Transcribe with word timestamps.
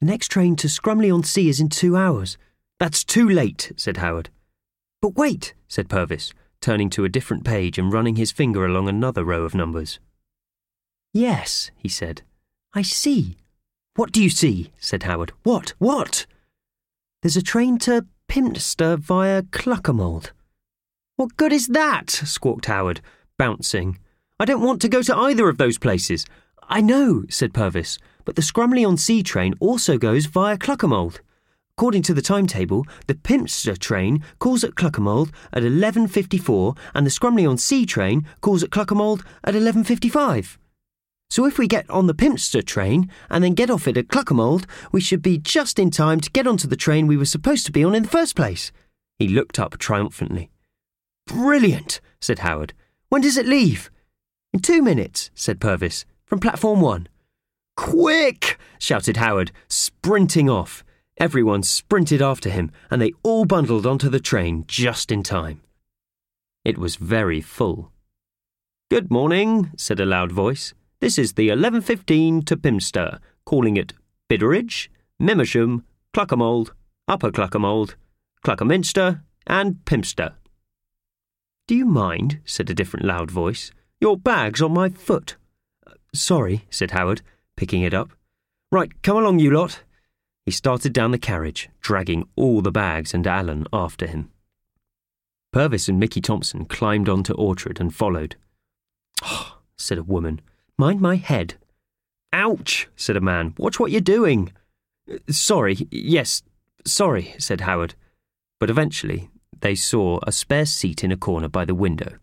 The 0.00 0.06
next 0.06 0.28
train 0.28 0.56
to 0.56 0.66
Scrumley 0.66 1.14
on 1.14 1.24
Sea 1.24 1.50
is 1.50 1.60
in 1.60 1.68
two 1.68 1.94
hours. 1.94 2.38
That's 2.78 3.04
too 3.04 3.28
late, 3.28 3.72
said 3.76 3.98
Howard. 3.98 4.30
But 5.02 5.14
wait, 5.14 5.52
said 5.68 5.90
Purvis, 5.90 6.32
turning 6.62 6.88
to 6.90 7.04
a 7.04 7.10
different 7.10 7.44
page 7.44 7.76
and 7.78 7.92
running 7.92 8.16
his 8.16 8.32
finger 8.32 8.64
along 8.64 8.88
another 8.88 9.24
row 9.24 9.44
of 9.44 9.54
numbers. 9.54 10.00
Yes, 11.12 11.70
he 11.76 11.88
said. 11.88 12.22
I 12.72 12.80
see. 12.80 13.36
What 13.94 14.12
do 14.12 14.22
you 14.22 14.30
see? 14.30 14.72
said 14.78 15.02
Howard. 15.02 15.32
What? 15.42 15.74
What? 15.78 16.24
There's 17.20 17.36
a 17.36 17.42
train 17.42 17.76
to 17.80 18.06
Pimpster 18.26 18.98
via 18.98 19.42
Cluckermold. 19.42 20.30
What 21.16 21.36
good 21.36 21.52
is 21.52 21.66
that? 21.68 22.08
squawked 22.08 22.66
Howard, 22.66 23.02
bouncing. 23.36 23.98
I 24.38 24.46
don't 24.46 24.62
want 24.62 24.80
to 24.80 24.88
go 24.88 25.02
to 25.02 25.14
either 25.14 25.50
of 25.50 25.58
those 25.58 25.76
places. 25.76 26.24
I 26.72 26.80
know, 26.80 27.24
said 27.28 27.52
Purvis, 27.52 27.98
but 28.24 28.36
the 28.36 28.42
Scrumley 28.42 28.86
on 28.86 28.96
Sea 28.96 29.24
train 29.24 29.54
also 29.58 29.98
goes 29.98 30.26
via 30.26 30.56
Cluckermold. 30.56 31.18
According 31.76 32.02
to 32.02 32.14
the 32.14 32.22
timetable, 32.22 32.86
the 33.08 33.16
Pimpster 33.16 33.76
train 33.76 34.22
calls 34.38 34.62
at 34.62 34.76
Cluckermold 34.76 35.32
at 35.52 35.64
11.54 35.64 36.78
and 36.94 37.04
the 37.04 37.10
Scrumley 37.10 37.48
on 37.48 37.58
Sea 37.58 37.84
train 37.84 38.24
calls 38.40 38.62
at 38.62 38.70
Cluckermold 38.70 39.24
at 39.42 39.54
11.55. 39.54 40.58
So 41.28 41.44
if 41.44 41.58
we 41.58 41.66
get 41.66 41.90
on 41.90 42.06
the 42.06 42.14
Pimpster 42.14 42.64
train 42.64 43.10
and 43.28 43.42
then 43.42 43.54
get 43.54 43.70
off 43.70 43.88
it 43.88 43.96
at 43.96 44.06
Cluckermold, 44.06 44.64
we 44.92 45.00
should 45.00 45.22
be 45.22 45.38
just 45.38 45.76
in 45.76 45.90
time 45.90 46.20
to 46.20 46.30
get 46.30 46.46
onto 46.46 46.68
the 46.68 46.76
train 46.76 47.08
we 47.08 47.16
were 47.16 47.24
supposed 47.24 47.66
to 47.66 47.72
be 47.72 47.82
on 47.82 47.96
in 47.96 48.04
the 48.04 48.08
first 48.08 48.36
place. 48.36 48.70
He 49.18 49.26
looked 49.26 49.58
up 49.58 49.76
triumphantly. 49.78 50.50
Brilliant, 51.26 52.00
said 52.20 52.40
Howard. 52.40 52.74
When 53.08 53.22
does 53.22 53.36
it 53.36 53.46
leave? 53.46 53.90
In 54.52 54.60
two 54.60 54.82
minutes, 54.82 55.32
said 55.34 55.60
Purvis, 55.60 56.04
from 56.30 56.38
platform 56.38 56.80
one. 56.80 57.08
Quick! 57.76 58.56
shouted 58.78 59.16
Howard, 59.16 59.50
sprinting 59.68 60.48
off. 60.48 60.84
Everyone 61.18 61.64
sprinted 61.64 62.22
after 62.22 62.48
him, 62.48 62.70
and 62.88 63.02
they 63.02 63.12
all 63.24 63.44
bundled 63.44 63.84
onto 63.84 64.08
the 64.08 64.20
train 64.20 64.64
just 64.68 65.10
in 65.10 65.24
time. 65.24 65.60
It 66.64 66.78
was 66.78 66.94
very 66.94 67.40
full. 67.40 67.90
Good 68.92 69.10
morning, 69.10 69.72
said 69.76 69.98
a 69.98 70.06
loud 70.06 70.30
voice. 70.30 70.72
This 71.00 71.18
is 71.18 71.32
the 71.32 71.48
11.15 71.48 72.46
to 72.46 72.56
Pimster, 72.56 73.18
calling 73.44 73.76
it 73.76 73.94
Bidderidge, 74.30 74.86
Mimmersham, 75.20 75.82
Cluckermold, 76.14 76.70
Upper 77.08 77.32
Cluckermold, 77.32 77.96
Cluckerminster, 78.46 79.22
and 79.48 79.84
Pimster. 79.84 80.34
Do 81.66 81.74
you 81.74 81.86
mind? 81.86 82.38
said 82.44 82.70
a 82.70 82.74
different 82.74 83.04
loud 83.04 83.32
voice. 83.32 83.72
Your 84.00 84.16
bag's 84.16 84.62
on 84.62 84.74
my 84.74 84.90
foot. 84.90 85.36
Sorry, 86.14 86.66
said 86.70 86.92
Howard, 86.92 87.22
picking 87.56 87.82
it 87.82 87.94
up. 87.94 88.10
Right, 88.72 88.90
come 89.02 89.16
along, 89.16 89.38
you 89.38 89.50
lot. 89.50 89.82
He 90.44 90.50
started 90.50 90.92
down 90.92 91.10
the 91.10 91.18
carriage, 91.18 91.68
dragging 91.80 92.28
all 92.36 92.62
the 92.62 92.72
bags 92.72 93.12
and 93.14 93.26
Alan 93.26 93.66
after 93.72 94.06
him. 94.06 94.30
Purvis 95.52 95.88
and 95.88 95.98
Mickey 95.98 96.20
Thompson 96.20 96.64
climbed 96.64 97.08
onto 97.08 97.34
Orchard 97.34 97.80
and 97.80 97.94
followed. 97.94 98.36
Oh, 99.22 99.58
said 99.76 99.98
a 99.98 100.02
woman. 100.02 100.40
Mind 100.78 101.00
my 101.00 101.16
head. 101.16 101.54
Ouch, 102.32 102.88
said 102.96 103.16
a 103.16 103.20
man. 103.20 103.54
Watch 103.58 103.80
what 103.80 103.90
you're 103.90 104.00
doing. 104.00 104.52
Sorry, 105.28 105.88
yes, 105.90 106.42
sorry, 106.86 107.34
said 107.38 107.62
Howard. 107.62 107.94
But 108.60 108.70
eventually, 108.70 109.30
they 109.60 109.74
saw 109.74 110.20
a 110.22 110.32
spare 110.32 110.66
seat 110.66 111.02
in 111.02 111.10
a 111.10 111.16
corner 111.16 111.48
by 111.48 111.64
the 111.64 111.74
window. 111.74 112.18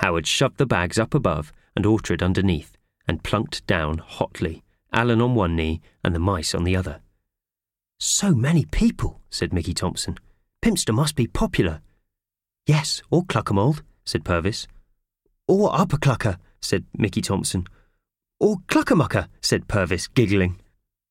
Howard 0.00 0.26
shoved 0.26 0.58
the 0.58 0.66
bags 0.66 0.98
up 0.98 1.14
above 1.14 1.52
and 1.74 1.86
Orchard 1.86 2.22
underneath 2.22 2.76
and 3.06 3.22
plunked 3.22 3.66
down 3.66 3.98
hotly, 3.98 4.62
Alan 4.92 5.20
on 5.20 5.34
one 5.34 5.56
knee 5.56 5.80
and 6.04 6.14
the 6.14 6.20
mice 6.20 6.54
on 6.54 6.64
the 6.64 6.76
other. 6.76 7.00
So 7.98 8.34
many 8.34 8.64
people, 8.64 9.20
said 9.30 9.52
Mickey 9.52 9.74
Thompson. 9.74 10.18
Pimpster 10.62 10.94
must 10.94 11.16
be 11.16 11.26
popular. 11.26 11.80
Yes, 12.66 13.02
or 13.10 13.24
Cluckermold, 13.24 13.82
said 14.04 14.24
Purvis. 14.24 14.66
Or 15.48 15.70
Upper 15.72 15.96
Clucker, 15.96 16.38
said 16.60 16.84
Mickey 16.96 17.20
Thompson. 17.20 17.66
Or 18.38 18.56
Cluckermucker, 18.68 19.28
said 19.40 19.68
Purvis, 19.68 20.08
giggling. 20.08 20.60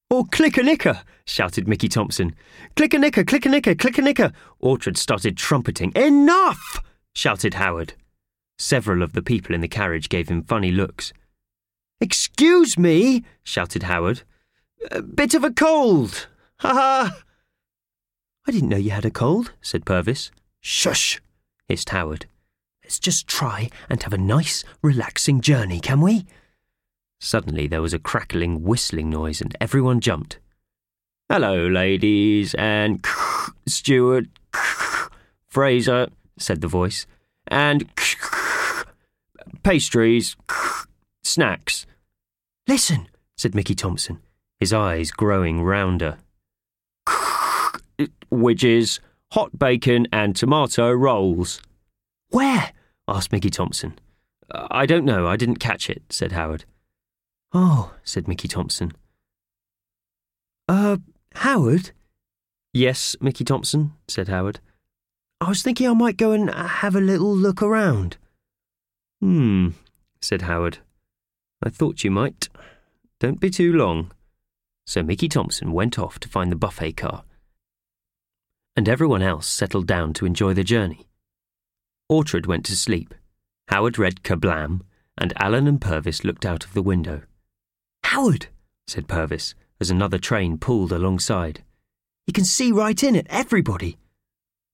Or 0.09 0.25
Clicker-Nicker, 0.25 1.03
shouted 1.25 1.69
Mickey 1.69 1.87
Thompson. 1.87 2.35
Clicker-Nicker, 2.75 3.23
Clicker-Nicker, 3.23 3.75
Clicker-Nicker. 3.75 4.33
Orchard 4.59 4.97
started 4.97 5.37
trumpeting. 5.37 5.93
Enough! 5.95 6.79
shouted 7.15 7.53
Howard. 7.53 7.93
Several 8.57 9.03
of 9.03 9.13
the 9.13 9.21
people 9.21 9.55
in 9.55 9.61
the 9.61 9.69
carriage 9.69 10.09
gave 10.09 10.27
him 10.27 10.43
funny 10.43 10.69
looks. 10.69 11.13
Excuse 12.01 12.79
me, 12.79 13.23
shouted 13.43 13.83
Howard. 13.83 14.23
A 14.89 15.03
bit 15.03 15.35
of 15.35 15.43
a 15.43 15.51
cold. 15.51 16.27
Ha 16.57 16.73
ha! 16.73 17.21
I 18.47 18.51
didn't 18.51 18.69
know 18.69 18.77
you 18.77 18.89
had 18.89 19.05
a 19.05 19.11
cold, 19.11 19.51
said 19.61 19.85
Purvis. 19.85 20.31
Shush, 20.59 21.21
hissed 21.67 21.91
Howard. 21.91 22.25
Let's 22.83 22.97
just 22.97 23.27
try 23.27 23.69
and 23.87 24.01
have 24.01 24.13
a 24.13 24.17
nice, 24.17 24.63
relaxing 24.81 25.41
journey, 25.41 25.79
can 25.79 26.01
we? 26.01 26.25
Suddenly 27.19 27.67
there 27.67 27.83
was 27.83 27.93
a 27.93 27.99
crackling, 27.99 28.63
whistling 28.63 29.11
noise, 29.11 29.39
and 29.39 29.55
everyone 29.61 29.99
jumped. 29.99 30.39
Hello, 31.29 31.67
ladies, 31.67 32.55
and 32.55 33.05
Stewart, 33.67 34.25
Fraser, 35.47 36.09
said 36.39 36.61
the 36.61 36.67
voice, 36.67 37.05
and 37.47 37.87
pastries, 39.63 40.35
snacks. 41.23 41.85
Listen, 42.67 43.07
said 43.37 43.55
Mickey 43.55 43.75
Thompson, 43.75 44.19
his 44.59 44.73
eyes 44.73 45.11
growing 45.11 45.61
rounder. 45.61 46.17
Widges, 48.31 48.99
hot 49.31 49.57
bacon, 49.57 50.07
and 50.11 50.35
tomato 50.35 50.91
rolls. 50.91 51.61
Where? 52.29 52.71
asked 53.07 53.31
Mickey 53.31 53.49
Thompson. 53.49 53.97
I 54.51 54.85
don't 54.85 55.05
know, 55.05 55.27
I 55.27 55.37
didn't 55.37 55.57
catch 55.57 55.89
it, 55.89 56.03
said 56.09 56.31
Howard. 56.33 56.65
Oh, 57.53 57.93
said 58.03 58.27
Mickey 58.27 58.47
Thompson. 58.47 58.93
Uh, 60.67 60.97
Howard? 61.35 61.91
Yes, 62.73 63.15
Mickey 63.19 63.43
Thompson, 63.43 63.93
said 64.07 64.27
Howard. 64.29 64.59
I 65.41 65.49
was 65.49 65.61
thinking 65.61 65.87
I 65.89 65.93
might 65.93 66.17
go 66.17 66.31
and 66.31 66.49
have 66.49 66.95
a 66.95 67.01
little 67.01 67.35
look 67.35 67.61
around. 67.61 68.17
Hmm, 69.21 69.69
said 70.21 70.43
Howard. 70.43 70.77
I 71.63 71.69
thought 71.69 72.03
you 72.03 72.11
might. 72.11 72.49
Don't 73.19 73.39
be 73.39 73.49
too 73.49 73.71
long. 73.71 74.11
So 74.85 75.03
Mickey 75.03 75.29
Thompson 75.29 75.71
went 75.71 75.99
off 75.99 76.19
to 76.19 76.29
find 76.29 76.51
the 76.51 76.55
buffet 76.55 76.93
car. 76.93 77.23
And 78.75 78.89
everyone 78.89 79.21
else 79.21 79.47
settled 79.47 79.85
down 79.85 80.13
to 80.13 80.25
enjoy 80.25 80.53
the 80.53 80.63
journey. 80.63 81.07
Orchard 82.09 82.45
went 82.45 82.65
to 82.65 82.75
sleep. 82.75 83.13
Howard 83.67 83.97
read 83.99 84.23
Kablam, 84.23 84.81
and 85.17 85.33
Alan 85.37 85.67
and 85.67 85.79
Purvis 85.79 86.23
looked 86.23 86.45
out 86.45 86.65
of 86.65 86.73
the 86.73 86.81
window. 86.81 87.21
Howard, 88.03 88.47
said 88.87 89.07
Purvis, 89.07 89.55
as 89.79 89.89
another 89.89 90.17
train 90.17 90.57
pulled 90.57 90.91
alongside. 90.91 91.63
You 92.27 92.33
can 92.33 92.43
see 92.43 92.71
right 92.71 93.01
in 93.03 93.15
at 93.15 93.27
everybody. 93.29 93.97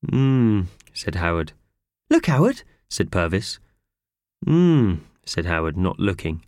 Hmm, 0.09 0.64
said 0.94 1.16
Howard. 1.16 1.53
Look, 2.09 2.28
Howard, 2.28 2.64
said 2.90 3.12
Purvis. 3.12 3.59
Hmm, 4.46 4.96
said 5.26 5.46
Howard, 5.46 5.76
not 5.78 6.00
looking. 6.00 6.44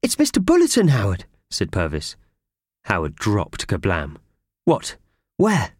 It's 0.00 0.14
Mr. 0.14 0.44
Bullerton, 0.44 0.88
Howard, 0.90 1.24
said 1.50 1.72
Purvis. 1.72 2.14
Howard 2.84 3.16
dropped 3.16 3.66
Kablam. 3.66 4.18
What? 4.64 4.96
Where? 5.38 5.72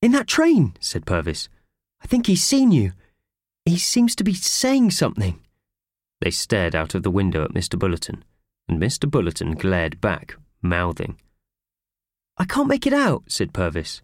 In 0.00 0.12
that 0.12 0.28
train, 0.28 0.74
said 0.78 1.06
Purvis. 1.06 1.48
I 2.02 2.06
think 2.06 2.26
he's 2.26 2.44
seen 2.44 2.70
you. 2.70 2.92
He 3.64 3.78
seems 3.78 4.14
to 4.16 4.24
be 4.24 4.34
saying 4.34 4.92
something. 4.92 5.40
They 6.20 6.30
stared 6.30 6.76
out 6.76 6.94
of 6.94 7.02
the 7.02 7.10
window 7.10 7.44
at 7.44 7.52
Mr. 7.52 7.76
Bullerton, 7.76 8.22
and 8.68 8.80
Mr. 8.80 9.10
Bullerton 9.10 9.58
glared 9.58 10.00
back, 10.00 10.36
mouthing. 10.62 11.18
I 12.38 12.44
can't 12.44 12.68
make 12.68 12.86
it 12.86 12.92
out, 12.92 13.24
said 13.26 13.52
Purvis. 13.52 14.02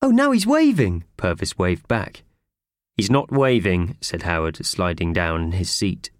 Oh, 0.00 0.10
now 0.10 0.30
he's 0.30 0.46
waving, 0.46 1.04
Purvis 1.16 1.58
waved 1.58 1.88
back. 1.88 2.22
He's 2.96 3.10
not 3.10 3.32
waving, 3.32 3.96
said 4.00 4.22
Howard, 4.22 4.64
sliding 4.64 5.12
down 5.12 5.42
in 5.42 5.52
his 5.52 5.70
seat. 5.70 6.10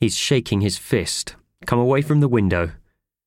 He's 0.00 0.16
shaking 0.16 0.60
his 0.60 0.76
fist. 0.76 1.36
Come 1.66 1.78
away 1.78 2.02
from 2.02 2.20
the 2.20 2.28
window. 2.28 2.72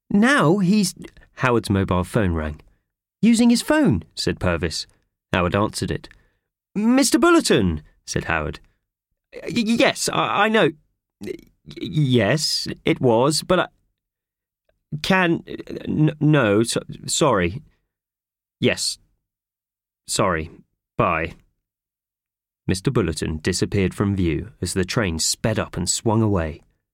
Now 0.09 0.59
he's. 0.59 0.93
Howard's 1.35 1.69
mobile 1.69 2.03
phone 2.03 2.33
rang. 2.33 2.61
Using 3.21 3.49
his 3.49 3.61
phone, 3.61 4.03
said 4.15 4.39
Purvis. 4.39 4.87
Howard 5.33 5.55
answered 5.55 5.91
it. 5.91 6.09
Mr. 6.77 7.19
Bullerton, 7.19 7.81
said 8.05 8.25
Howard. 8.25 8.59
Yes, 9.47 10.09
I, 10.11 10.45
I 10.45 10.49
know. 10.49 10.69
Yes, 11.65 12.67
it 12.85 12.99
was, 13.01 13.43
but 13.43 13.59
I. 13.59 13.67
Can. 15.03 15.43
No, 16.19 16.63
so, 16.63 16.81
sorry. 17.05 17.61
Yes. 18.59 18.97
Sorry. 20.07 20.49
Bye. 20.97 21.33
Mr. 22.69 22.93
Bullerton 22.93 23.37
disappeared 23.41 23.95
from 23.95 24.15
view 24.15 24.51
as 24.61 24.75
the 24.75 24.85
train 24.85 25.17
sped 25.17 25.57
up 25.57 25.75
and 25.75 25.89
swung 25.89 26.21
away. 26.21 26.61